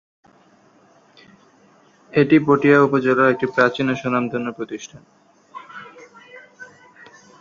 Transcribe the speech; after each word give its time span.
এটি 2.13 2.37
পটিয়া 2.47 2.77
উপজেলার 2.87 3.31
একটি 3.33 3.45
প্রাচীন 3.55 3.85
ও 3.89 3.95
স্বনামধন্য 3.95 4.47
শিক্ষা 4.47 4.57
প্রতিষ্ঠান। 4.57 5.03